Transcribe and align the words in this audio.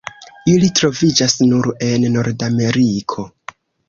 Ili 0.51 0.69
troviĝas 0.77 1.35
nur 1.51 1.69
en 1.87 2.07
Nordameriko. 2.15 3.27